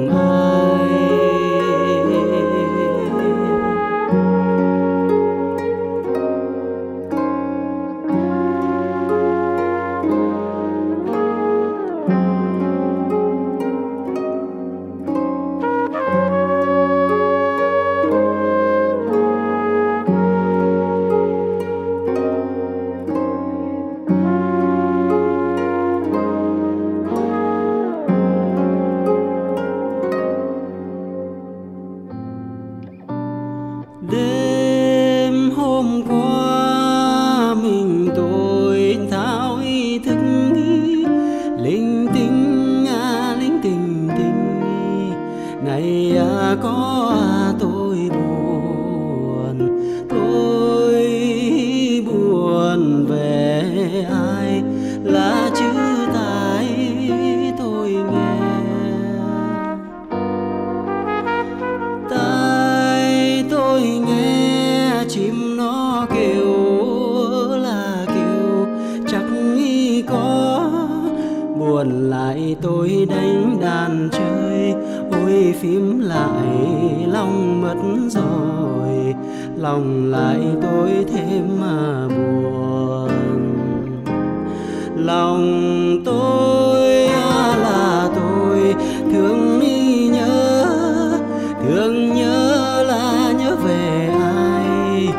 về 93.56 94.10
ai 94.22 95.10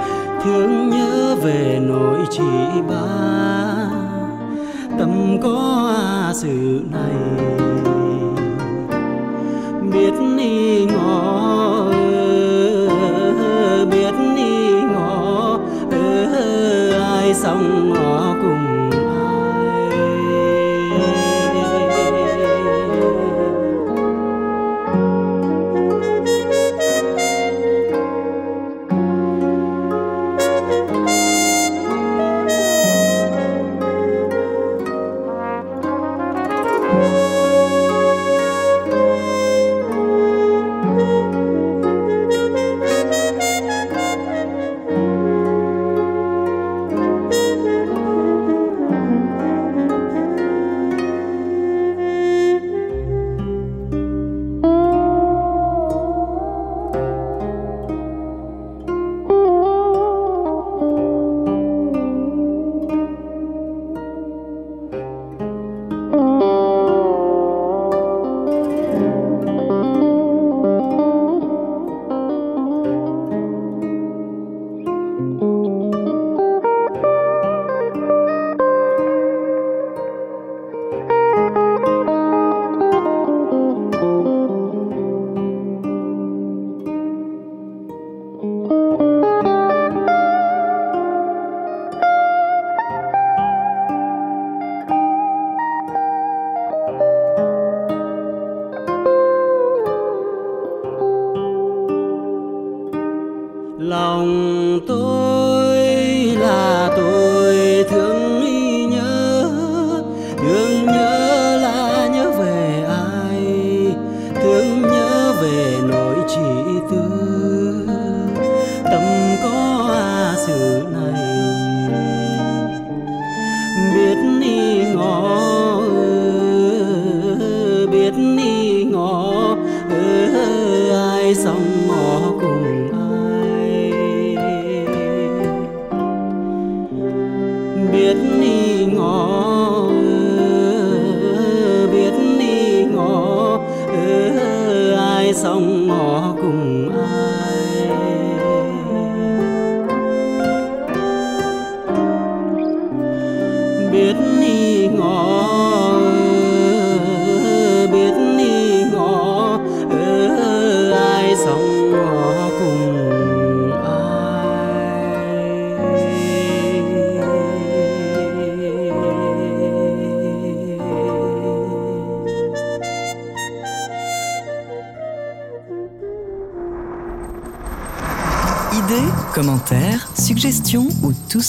thương 0.42 0.90
nhớ 0.90 1.36
về 1.42 1.80
nỗi 1.82 2.18
chỉ 2.30 2.42
ba. 2.88 3.04
Tâm 4.98 5.38
có 5.42 5.94
sự 6.34 6.82
này 6.90 7.14
biết 9.92 10.14
ý 10.38 10.86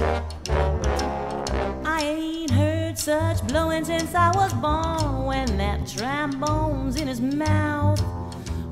I 0.00 2.00
ain't 2.02 2.50
heard 2.50 2.98
such 2.98 3.46
blowing 3.46 3.84
since 3.84 4.12
I 4.14 4.30
was 4.34 4.52
born. 4.54 5.26
When 5.26 5.56
that 5.58 5.86
trombone's 5.86 6.98
in 7.00 7.06
his 7.06 7.20
mouth, 7.20 8.02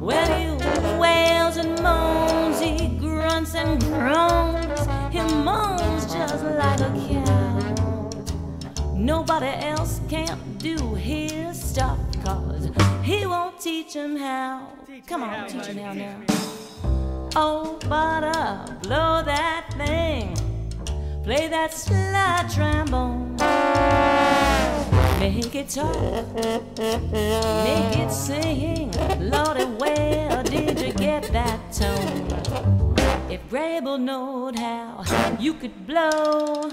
well, 0.01 0.27
he 0.39 0.47
wails 0.99 1.59
and 1.59 1.81
moans, 1.83 2.61
he 2.61 2.89
grunts 2.99 3.55
and 3.55 3.81
groans. 3.83 4.81
He 5.13 5.21
moans 5.21 6.13
just 6.13 6.43
like 6.45 6.81
a 6.81 6.91
cow. 7.09 8.11
Nobody 8.95 9.47
else 9.47 10.01
can't 10.09 10.59
do 10.59 10.95
his 10.95 11.63
stuff, 11.63 11.99
cause 12.25 12.71
he 13.03 13.27
won't 13.27 13.61
teach 13.61 13.95
him 13.95 14.17
how. 14.17 14.73
Come 15.07 15.23
on, 15.23 15.47
teach 15.49 15.67
him 15.67 15.77
how 15.79 15.93
now. 15.93 16.21
Oh, 17.35 17.79
but 17.89 18.25
uh, 18.25 18.67
blow 18.83 19.23
that 19.23 19.73
thing. 19.77 20.37
Play 21.25 21.47
that 21.49 21.73
slide 21.73 22.51
trombone. 22.53 23.37
Make 25.21 25.55
it 25.55 25.69
talk. 25.69 25.95
Make 26.35 27.97
it 27.97 28.11
sing. 28.11 28.91
Lordy, 29.21 29.65
where 29.79 30.43
did 30.43 30.81
you 30.81 30.93
get 30.93 31.33
that 31.33 31.61
tone? 31.73 32.27
If 33.31 33.41
Gabriel 33.49 33.99
knowed 33.99 34.59
how 34.59 35.05
you 35.39 35.55
could 35.55 35.87
blow, 35.87 36.73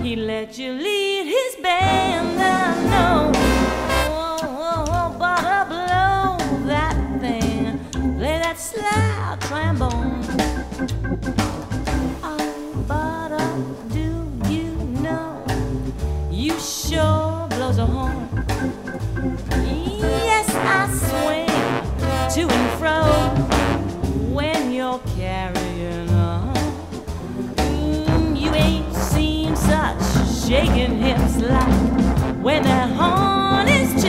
he'd 0.00 0.16
let 0.16 0.56
you 0.58 0.72
lead 0.72 1.26
his 1.26 1.56
band. 1.62 2.38
Know. 2.90 3.32
Oh, 4.08 4.38
oh, 4.80 5.18
blow 5.68 6.66
that 6.66 6.96
thing. 7.20 7.78
Play 8.16 8.38
that 8.38 8.56
trombone. 9.40 10.24
Swing 20.94 21.46
to 22.34 22.42
and 22.48 22.70
fro 22.78 23.02
when 24.32 24.72
you're 24.72 25.00
carrying 25.16 26.08
on. 26.10 26.54
Mm, 27.56 28.40
you 28.40 28.50
ain't 28.54 28.94
seen 28.94 29.56
such 29.56 30.00
shaking 30.46 30.98
hips 30.98 31.36
like 31.40 31.74
when 32.42 32.62
that 32.62 32.90
horn 32.90 33.68
is 33.68 33.94
to 34.02 34.08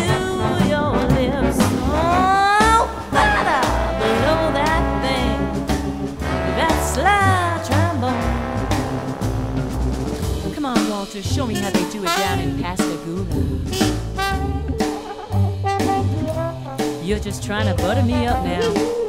your 0.70 0.92
lips. 1.18 1.58
Oh, 1.88 2.88
uh, 3.14 3.92
blow 4.00 4.52
that 4.54 4.84
thing, 5.04 5.40
that 6.58 6.78
slide 6.94 7.62
trombone. 7.66 8.36
Come 10.54 10.66
on, 10.66 10.90
Walter, 10.90 11.22
show 11.24 11.46
me 11.48 11.56
how 11.56 11.70
they 11.72 11.86
do 11.90 12.04
it 12.04 12.06
down 12.06 12.40
in 12.40 12.62
Pascagoula. 12.62 13.26
You're 17.06 17.20
just 17.20 17.44
trying 17.44 17.68
to 17.68 17.76
butter 17.84 18.02
me 18.02 18.26
up 18.26 18.44
now. 18.44 19.05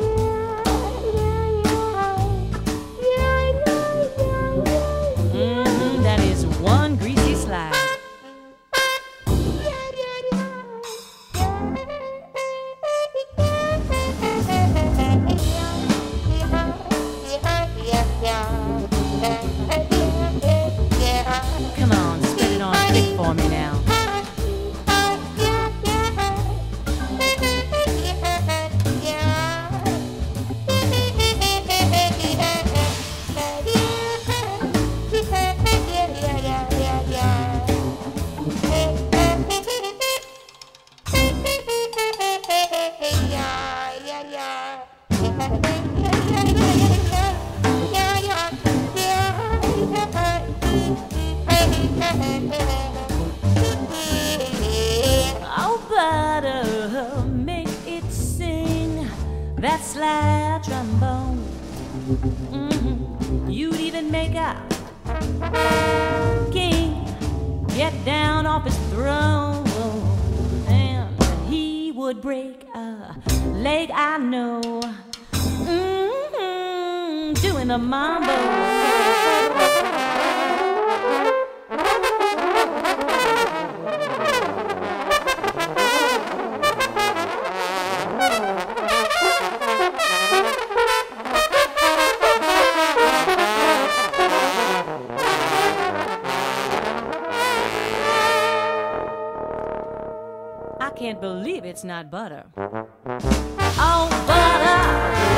Can't 101.06 101.20
believe 101.20 101.64
it's 101.64 101.84
not 101.84 102.10
butter. 102.10 102.42
Oh, 102.56 104.08
butter, 104.26 104.82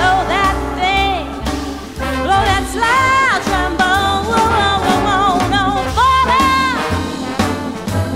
blow 0.01 0.25
that 0.33 0.57
thing, 0.81 1.29
blow 2.25 2.41
that 2.49 2.65
slide 2.73 3.43
trombone. 3.45 4.25
Whoa, 4.33 4.49
whoa, 4.49 4.81
whoa, 5.53 5.85
butter, 5.93 6.49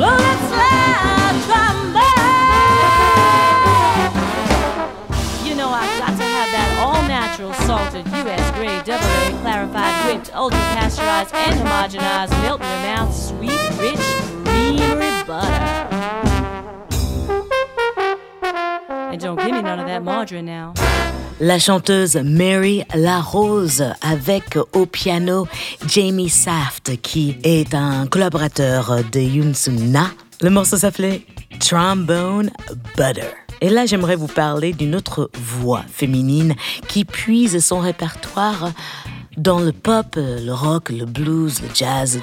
blow 0.01 0.17
that 0.17 0.41
slide 0.49 1.37
trombone. 1.45 1.93
You 5.47 5.53
know 5.55 5.69
I've 5.69 5.99
got 6.01 6.17
to 6.17 6.25
have 6.25 6.51
that 6.57 6.71
all-natural 6.81 7.53
salted 7.69 8.07
U.S. 8.07 8.51
grade 8.57 8.85
double 8.87 9.05
A 9.05 9.29
clarified 9.43 10.07
whipped 10.07 10.35
ultra 10.35 10.59
pasteurized 10.73 11.35
and 11.35 11.61
homogenized 11.61 12.33
melt 12.41 12.63
in 12.63 12.67
your 12.67 12.81
mouth 12.97 13.13
La 21.41 21.59
chanteuse 21.59 22.17
Mary 22.17 22.85
La 22.95 23.21
Rose 23.21 23.85
avec 24.01 24.59
au 24.73 24.87
piano 24.87 25.47
Jamie 25.87 26.29
Saft 26.29 27.01
qui 27.03 27.37
est 27.43 27.75
un 27.75 28.07
collaborateur 28.07 28.99
de 29.11 29.21
Yoon 29.21 29.55
Sung 29.55 29.79
Na 29.91 30.07
Le 30.41 30.51
morceau 30.51 30.77
s'appelait 30.77 31.23
Trombone 31.59 32.51
Butter. 32.97 33.29
Et 33.61 33.71
là, 33.71 33.87
j'aimerais 33.87 34.17
vous 34.17 34.27
parler 34.27 34.73
d'une 34.73 34.95
autre 34.97 35.31
voix 35.35 35.83
féminine 35.89 36.55
qui 36.89 37.05
puise 37.05 37.65
son 37.65 37.79
répertoire 37.79 38.73
dans 39.37 39.61
le 39.61 39.73
pop, 39.73 40.17
le 40.17 40.53
rock, 40.53 40.91
le 40.91 41.07
blues, 41.07 41.63
le 41.63 41.69
jazz. 41.73 42.21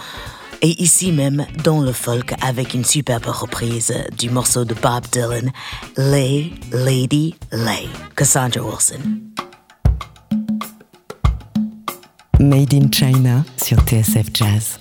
Et 0.61 0.81
ici 0.81 1.11
même 1.11 1.45
dans 1.63 1.81
le 1.81 1.93
folk 1.93 2.33
avec 2.41 2.73
une 2.73 2.83
superbe 2.83 3.25
reprise 3.27 3.93
du 4.17 4.29
morceau 4.29 4.65
de 4.65 4.73
Bob 4.73 5.05
Dylan, 5.11 5.51
Lay, 5.95 6.51
Lady, 6.71 7.35
Lay, 7.51 7.87
Cassandra 8.15 8.61
Wilson. 8.61 8.99
Made 12.39 12.73
in 12.73 12.89
China 12.91 13.43
sur 13.57 13.79
TSF 13.81 14.27
Jazz. 14.33 14.79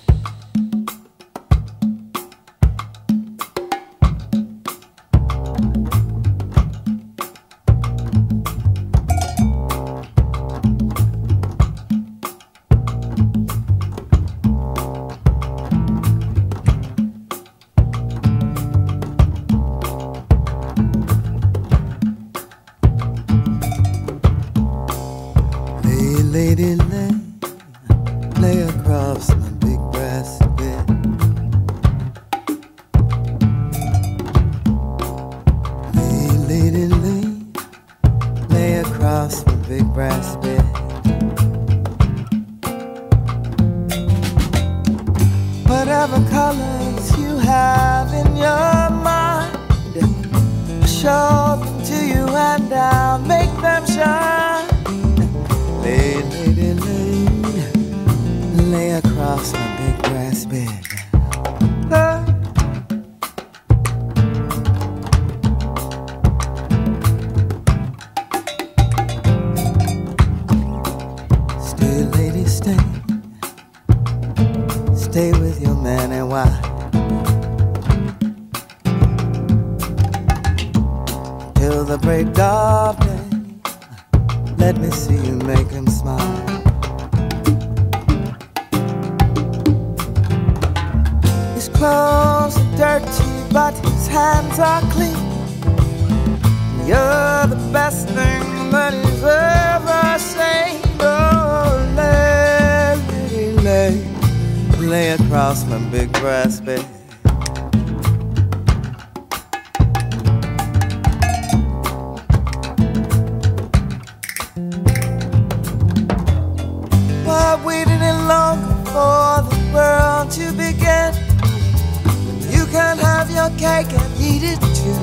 Your 123.49 123.59
cake 123.59 123.91
and 123.93 124.21
eat 124.21 124.43
it 124.43 124.59
too. 124.75 124.93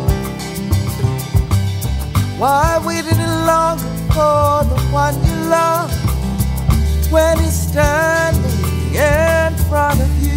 Why 2.39 2.81
waited 2.85 3.15
any 3.15 3.47
longer 3.47 3.85
for 4.09 4.65
the 4.65 4.81
one 4.93 5.15
you 5.25 5.49
love 5.49 5.91
when 7.11 7.39
he's 7.39 7.69
standing 7.69 8.95
in 8.95 9.55
front 9.69 10.01
of 10.01 10.23
you? 10.23 10.36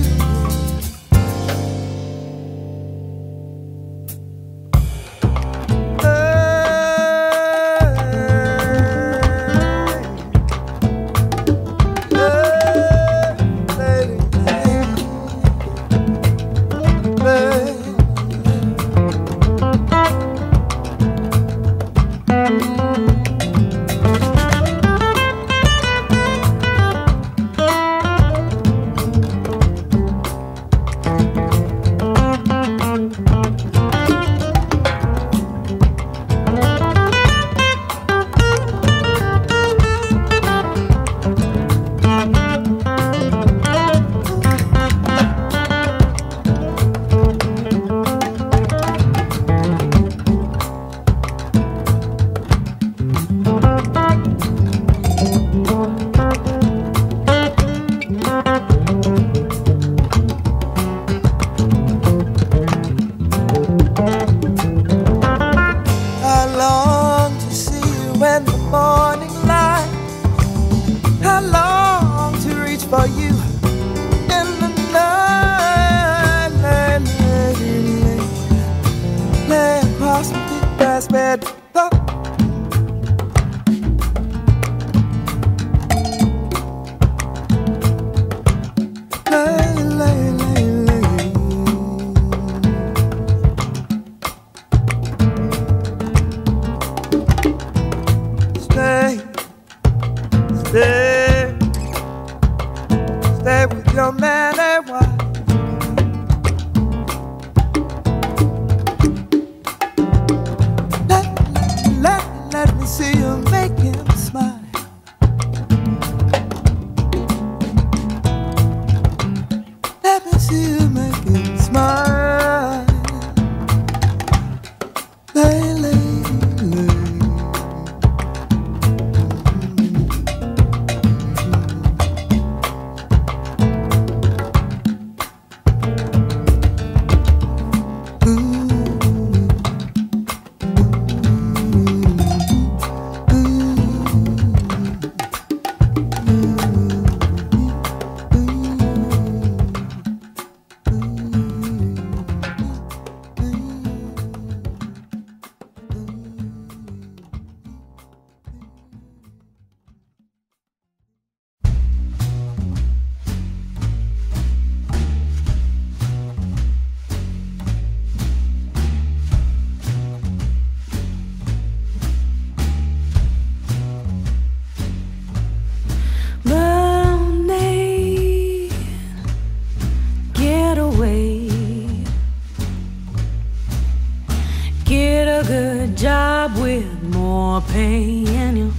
And 187.89 188.57
you're 188.57 188.71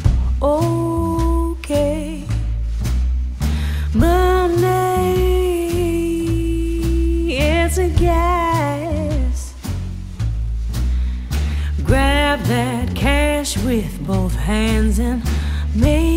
okay. 0.43 2.25
Money, 3.93 4.57
it's 7.37 7.79
a 7.79 7.89
gas. 7.89 9.55
Grab 11.85 12.41
that 12.41 12.95
cash 12.95 13.57
with 13.59 14.07
both 14.07 14.35
hands 14.35 14.99
and 15.01 15.23
make 15.75 16.10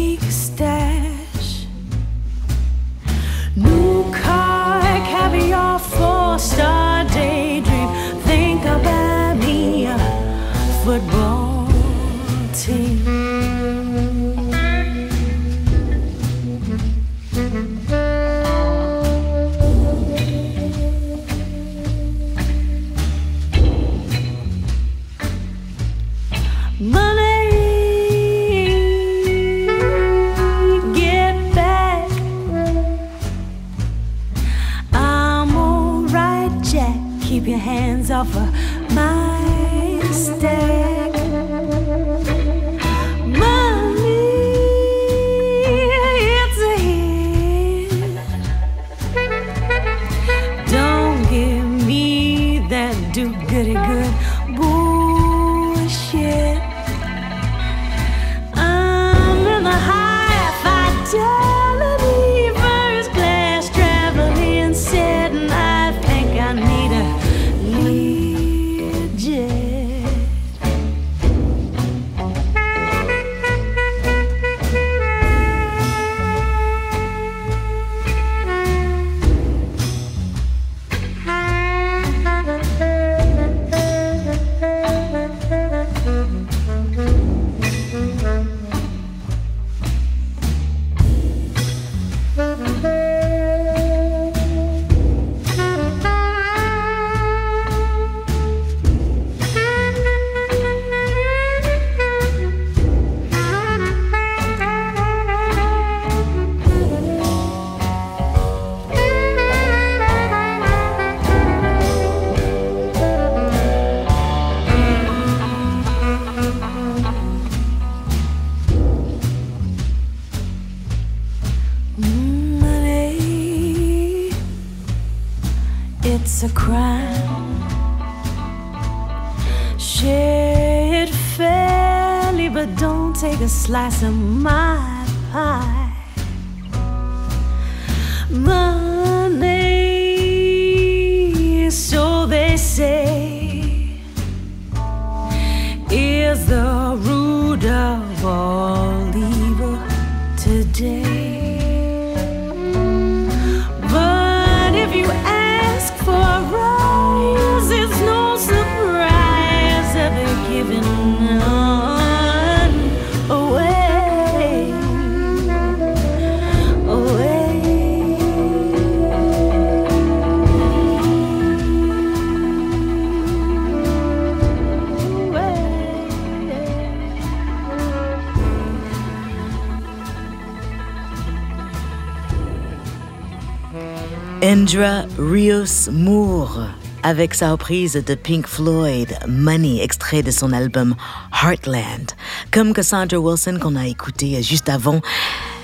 Andra 184.63 185.03
Rios 185.19 185.91
Moore 185.91 186.69
avec 187.03 187.33
sa 187.33 187.51
reprise 187.51 187.95
de 187.95 188.15
Pink 188.15 188.47
Floyd, 188.47 189.13
Money, 189.27 189.83
extrait 189.83 190.23
de 190.23 190.31
son 190.31 190.53
album 190.53 190.95
Heartland. 191.33 192.13
Comme 192.49 192.73
Cassandra 192.73 193.19
Wilson 193.19 193.59
qu'on 193.61 193.75
a 193.75 193.87
écouté 193.87 194.41
juste 194.41 194.69
avant, 194.69 195.01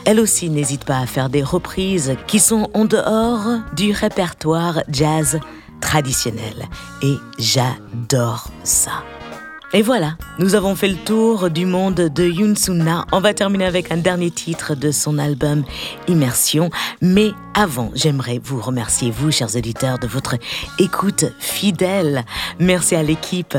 elle 0.04 0.20
aussi 0.20 0.50
n'hésite 0.50 0.84
pas 0.84 0.98
à 0.98 1.06
faire 1.06 1.30
des 1.30 1.44
reprises 1.44 2.18
qui 2.28 2.40
sont 2.40 2.70
en 2.74 2.84
dehors 2.84 3.62
du 3.74 3.94
répertoire 3.94 4.84
jazz 4.90 5.40
traditionnel. 5.80 6.68
Et 7.02 7.16
j'adore 7.38 8.50
ça. 8.66 9.02
Et 9.72 9.84
voilà, 9.84 10.18
nous 10.40 10.56
avons 10.56 10.76
fait 10.76 10.88
le 10.88 10.96
tour 10.96 11.52
du 11.52 11.68
monde 11.68 11.94
de 11.94 12.24
Yunsuna. 12.24 13.06
On 13.12 13.20
va 13.20 13.36
terminer 13.36 13.66
avec 13.66 13.92
un 13.92 13.98
dernier 13.98 14.32
titre 14.32 14.74
de 14.74 14.90
son 14.90 15.20
album 15.20 15.64
Immersion. 16.08 16.72
Mais 17.02 17.34
avant, 17.54 17.92
j'aimerais 17.94 18.42
vous 18.44 18.60
remercier, 18.60 19.12
vous, 19.12 19.32
chers 19.32 19.56
auditeurs, 19.56 20.00
de 20.00 20.08
votre 20.08 20.38
écoute 20.80 21.26
fidèle. 21.38 22.26
Merci 22.58 22.96
à 22.96 23.04
l'équipe 23.04 23.56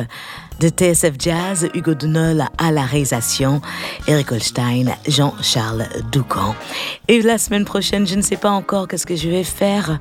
de 0.58 0.68
TSF 0.68 1.14
Jazz, 1.16 1.68
Hugo 1.74 1.94
Dunol 1.94 2.44
à 2.58 2.72
la 2.72 2.82
réalisation, 2.82 3.62
Eric 4.08 4.32
Holstein, 4.32 4.86
Jean-Charles 5.06 5.86
Doucan. 6.11 6.56
Et 7.06 7.22
la 7.22 7.38
semaine 7.38 7.64
prochaine, 7.64 8.04
je 8.04 8.16
ne 8.16 8.22
sais 8.22 8.36
pas 8.36 8.50
encore 8.50 8.88
qu'est-ce 8.88 9.06
que 9.06 9.16
je 9.16 9.28
vais 9.28 9.44
faire 9.44 10.00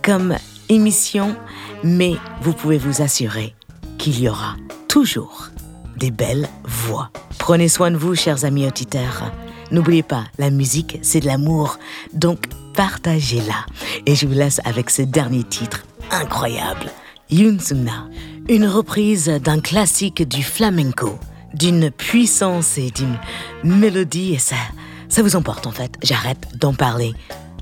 comme 0.00 0.36
émission, 0.68 1.34
mais 1.82 2.14
vous 2.40 2.52
pouvez 2.52 2.78
vous 2.78 3.02
assurer 3.02 3.56
qu'il 4.00 4.18
y 4.18 4.30
aura 4.30 4.56
toujours 4.88 5.50
des 5.98 6.10
belles 6.10 6.48
voix. 6.64 7.10
Prenez 7.38 7.68
soin 7.68 7.90
de 7.90 7.98
vous, 7.98 8.14
chers 8.14 8.46
amis 8.46 8.66
auditeurs. 8.66 9.30
N'oubliez 9.70 10.02
pas, 10.02 10.24
la 10.38 10.48
musique, 10.48 10.98
c'est 11.02 11.20
de 11.20 11.26
l'amour, 11.26 11.78
donc 12.14 12.38
partagez-la. 12.74 13.66
Et 14.06 14.14
je 14.14 14.26
vous 14.26 14.32
laisse 14.32 14.60
avec 14.64 14.88
ce 14.88 15.02
dernier 15.02 15.44
titre 15.44 15.82
incroyable, 16.10 16.90
Yunsuna, 17.30 18.08
une 18.48 18.66
reprise 18.66 19.26
d'un 19.28 19.60
classique 19.60 20.26
du 20.26 20.42
flamenco, 20.42 21.18
d'une 21.52 21.90
puissance 21.90 22.78
et 22.78 22.90
d'une 22.90 23.18
mélodie, 23.62 24.32
et 24.32 24.38
ça, 24.38 24.56
ça 25.10 25.22
vous 25.22 25.36
emporte 25.36 25.66
en 25.66 25.72
fait. 25.72 25.92
J'arrête 26.02 26.56
d'en 26.58 26.72
parler. 26.72 27.12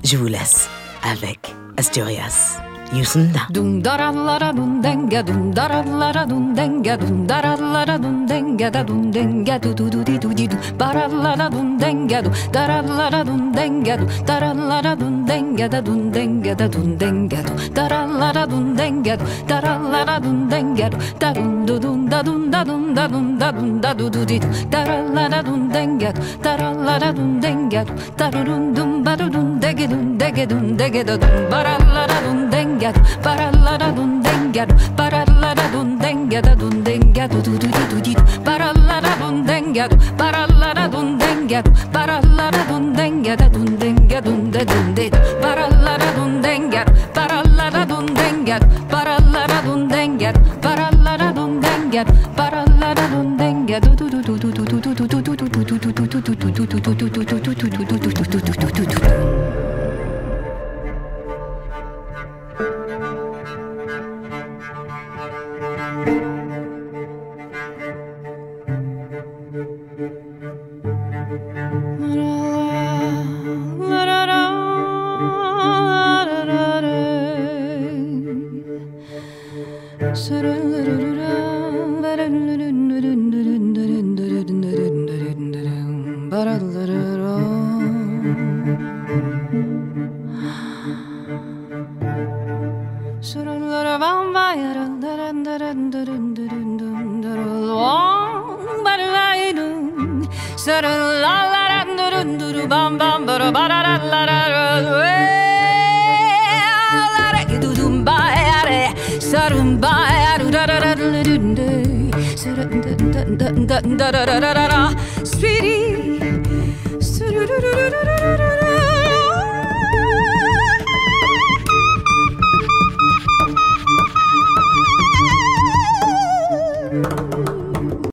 Je 0.05 0.15
vous 0.15 0.27
laisse 0.27 0.69
avec 1.03 1.53
Asturias. 1.75 2.68
yüzünde. 2.93 3.37
Dum 3.55 3.83
darallara 3.83 4.57
dum 4.57 4.83
denge 4.83 5.27
dum 5.27 5.55
darallara 5.55 6.29
dum 6.29 6.57
denge 6.57 7.01
dum 7.01 7.29
darallara 7.29 8.03
dum 8.03 8.27
denge 8.29 8.73
da 8.73 8.87
dum 8.87 9.13
denge 9.13 9.63
du 9.63 9.77
du 9.77 9.91
du 9.91 10.05
di 10.05 10.21
du 10.21 10.37
di 10.37 10.47
du 10.51 10.55
barallara 10.79 11.51
dum 11.51 11.79
denge 11.79 12.23
du 12.25 12.29
darallara 12.53 13.23
dum 13.27 13.53
denge 13.53 13.97
du 13.99 14.05
darallara 14.27 14.95
dum 14.99 15.25
denge 15.27 15.69
da 15.71 15.81
dum 15.81 16.11
denge 16.11 16.55
da 16.59 16.67
dum 16.67 16.97
denge 16.97 17.43
du 17.47 17.53
darallara 17.75 18.45
dum 18.51 18.75
denge 18.77 19.17
du 19.17 19.25
darallara 19.47 20.19
dum 20.19 20.49
denge 20.49 20.89
du 20.89 20.97
darum 21.19 21.65
du 21.65 21.79
dum 21.79 22.09
da 22.09 22.23
dum 22.23 22.51
da 22.51 22.63
dum 22.63 22.95
da 22.95 23.07
dum 23.07 23.39
da 23.39 23.51
dum 23.51 23.81
da 23.81 23.93
du 23.93 24.09
du 24.09 24.25
di 24.25 24.39
du 24.39 24.47
darallara 24.71 25.41
dum 25.43 25.69
denge 25.73 26.11
du 26.13 26.21
darallara 26.43 27.11
dum 27.13 27.39
denge 27.41 27.85
du 27.85 27.93
darurum 28.17 28.73
dum 28.75 29.03
barudum 29.03 29.59
dege 29.59 29.87
dum 29.87 30.17
dege 30.17 30.45
dum 30.49 30.77
dege 30.77 31.03
da 31.03 31.17
dum 31.17 31.49
barallara 31.51 32.17
dum 32.25 32.48
denga 32.79 32.93
para 33.21 33.51
la 33.51 33.77
da 33.77 33.91
dun 33.91 34.21
denga 34.21 34.65
para 34.95 35.25
la 35.25 35.53
da 35.53 35.67
dun 35.71 35.97
denga 35.99 36.41
da 36.41 36.55
dun 36.55 36.81
denga 36.83 37.27
du 37.27 37.41
du 37.41 37.57
du 37.57 37.67
du 37.91 37.99
du 38.01 38.13
para 38.43 38.71
la 38.73 39.01
da 39.01 39.15
dun 39.19 39.45
denga 39.45 39.87
para 40.17 40.47
la 40.47 40.73
da 40.73 40.87
dun 40.87 41.17
denga 41.17 41.61
para 41.91 42.21
la 42.37 42.49
da 42.51 42.63
dun 42.69 42.93
denga 42.93 43.35
da 43.35 43.49
dun 43.49 43.77
denga 43.77 44.21
dun 44.21 44.51
de 44.51 44.63
dun 44.65 44.93
de 44.95 45.09
para 45.41 45.67
la 45.85 45.97
da 45.97 46.11
dun 46.15 46.41
denga 46.41 46.85
para 47.13 47.43
la 47.57 47.69
da 47.69 47.85
dun 47.85 48.05
denga 48.15 48.59
para 48.89 49.17
la 49.33 49.45
da 49.47 49.61
dun 49.61 49.87
denga 49.89 50.31
para 50.61 50.89
la 51.03 51.17
da 51.17 51.31
dun 51.33 51.59
denga 51.59 52.03
para 52.37 52.63
la 52.79 52.93
da 52.93 53.07
dun 53.11 53.37
denga 53.37 53.79
du 53.81 53.91
du 53.95 54.09
du 54.09 54.21
du 54.21 54.37
du 54.37 54.51
du 54.53 54.63
du 54.63 54.83
du 54.83 54.93
du 54.95 55.19
du 55.19 55.35
du 55.35 55.45
du 55.45 55.59
du 55.59 56.69
du 56.95 57.25
du 57.55 57.85
du 57.85 57.97
du 57.99 58.23
du 58.23 58.28